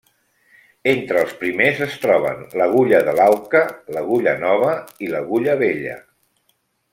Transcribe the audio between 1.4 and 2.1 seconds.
primers es